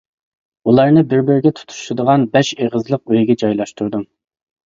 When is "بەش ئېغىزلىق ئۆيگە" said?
2.37-3.35